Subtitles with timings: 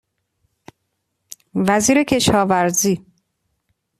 [1.67, 2.95] وزیر کشاورزی